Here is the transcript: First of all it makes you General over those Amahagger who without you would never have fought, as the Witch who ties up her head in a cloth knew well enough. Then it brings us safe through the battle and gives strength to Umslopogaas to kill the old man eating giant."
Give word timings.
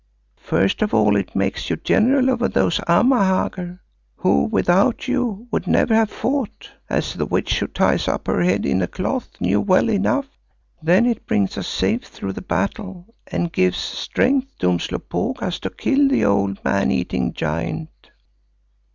First 0.41 0.81
of 0.81 0.95
all 0.95 1.15
it 1.15 1.35
makes 1.35 1.69
you 1.69 1.75
General 1.75 2.31
over 2.31 2.47
those 2.47 2.79
Amahagger 2.87 3.81
who 4.15 4.45
without 4.45 5.07
you 5.07 5.47
would 5.51 5.67
never 5.67 5.93
have 5.93 6.09
fought, 6.09 6.71
as 6.89 7.13
the 7.13 7.25
Witch 7.27 7.59
who 7.59 7.67
ties 7.67 8.07
up 8.07 8.25
her 8.25 8.41
head 8.41 8.65
in 8.65 8.81
a 8.81 8.87
cloth 8.87 9.29
knew 9.39 9.61
well 9.61 9.89
enough. 9.91 10.25
Then 10.81 11.05
it 11.05 11.27
brings 11.27 11.55
us 11.55 11.67
safe 11.67 12.05
through 12.05 12.33
the 12.33 12.41
battle 12.41 13.13
and 13.27 13.53
gives 13.53 13.77
strength 13.77 14.57
to 14.57 14.69
Umslopogaas 14.71 15.59
to 15.59 15.69
kill 15.69 16.07
the 16.07 16.25
old 16.25 16.65
man 16.65 16.89
eating 16.89 17.31
giant." 17.33 18.09